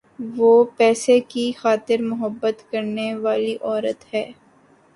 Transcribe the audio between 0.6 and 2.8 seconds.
پیسے کی خاطر مُحبت